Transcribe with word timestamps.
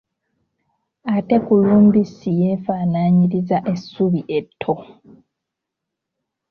Ate 1.15 1.37
kulumbisi 1.45 2.29
yeefaanaanyiriza 2.39 3.57
essubi 3.73 4.21
etto. 4.37 4.73